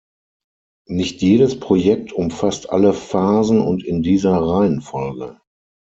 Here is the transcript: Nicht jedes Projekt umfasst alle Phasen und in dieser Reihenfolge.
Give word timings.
Nicht 0.89 1.21
jedes 1.21 1.59
Projekt 1.59 2.11
umfasst 2.11 2.71
alle 2.71 2.91
Phasen 2.91 3.59
und 3.61 3.83
in 3.85 4.01
dieser 4.01 4.33
Reihenfolge. 4.35 5.39